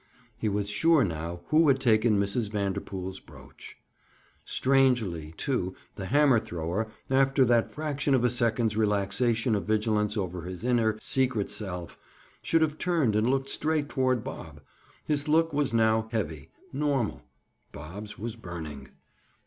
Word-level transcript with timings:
He 0.35 0.49
was 0.49 0.67
sure 0.67 1.03
now 1.03 1.41
who 1.49 1.67
had 1.67 1.79
taken 1.79 2.19
Mrs. 2.19 2.49
Vanderpool's 2.51 3.19
brooch. 3.19 3.77
Strangely, 4.43 5.35
too, 5.37 5.75
the 5.93 6.07
hammer 6.07 6.39
thrower, 6.39 6.89
after 7.11 7.45
that 7.45 7.69
fraction 7.71 8.15
of 8.15 8.23
a 8.23 8.29
second's 8.31 8.75
relaxation 8.75 9.53
of 9.53 9.67
vigilance 9.67 10.17
over 10.17 10.41
his 10.41 10.63
inner 10.65 10.97
secret 10.99 11.51
self, 11.51 11.99
should 12.41 12.63
have 12.63 12.79
turned 12.79 13.15
and 13.15 13.29
looked 13.29 13.49
straight 13.49 13.89
toward 13.89 14.23
Bob. 14.23 14.61
His 15.05 15.27
look 15.27 15.53
was 15.53 15.71
now 15.71 16.09
heavy, 16.11 16.49
normal. 16.73 17.21
Bob's 17.71 18.17
was 18.17 18.35
burning. 18.35 18.87